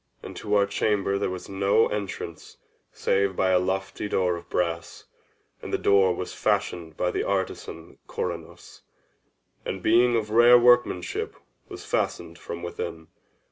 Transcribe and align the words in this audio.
And 0.23 0.35
to 0.37 0.55
our 0.55 0.65
chamber 0.65 1.19
there 1.19 1.29
was 1.29 1.47
no 1.47 1.85
entrance 1.89 2.57
save 2.91 3.35
by 3.35 3.51
a 3.51 3.59
lofty 3.59 4.09
door 4.09 4.35
of 4.35 4.49
brass: 4.49 5.03
and 5.61 5.71
the 5.71 5.77
door 5.77 6.15
was 6.15 6.33
fashioned 6.33 6.97
by 6.97 7.11
the 7.11 7.21
artisan 7.23 7.99
Corinnos, 8.07 8.81
and, 9.63 9.83
being 9.83 10.15
of 10.15 10.31
rare 10.31 10.57
workmanship, 10.57 11.35
was 11.69 11.85
fastened 11.85 12.39
from 12.39 12.63
within. 12.63 13.09